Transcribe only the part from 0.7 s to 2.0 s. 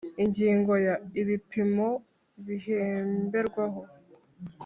ya ibipimo